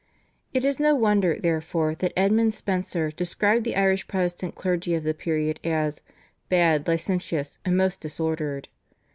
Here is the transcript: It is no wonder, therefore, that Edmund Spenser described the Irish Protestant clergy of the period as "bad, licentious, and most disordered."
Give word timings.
It 0.51 0.65
is 0.65 0.79
no 0.79 0.95
wonder, 0.95 1.37
therefore, 1.39 1.93
that 1.93 2.11
Edmund 2.17 2.55
Spenser 2.55 3.11
described 3.11 3.63
the 3.65 3.75
Irish 3.75 4.07
Protestant 4.07 4.55
clergy 4.55 4.95
of 4.95 5.03
the 5.03 5.13
period 5.13 5.59
as 5.63 6.01
"bad, 6.49 6.87
licentious, 6.87 7.59
and 7.63 7.77
most 7.77 8.01
disordered." 8.01 8.67